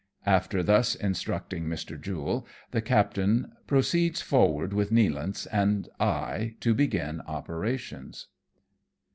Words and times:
After 0.25 0.63
thus 0.63 0.95
instructing 0.95 1.65
Mr. 1.65 2.01
Jule, 2.01 2.47
the 2.71 2.81
captain 2.81 3.51
pro 3.67 3.81
ceeds 3.81 4.19
forward 4.19 4.73
with 4.73 4.89
Nealance 4.89 5.45
and 5.51 5.89
I 5.99 6.55
to 6.61 6.73
begin 6.73 7.21
operations. 7.27 8.25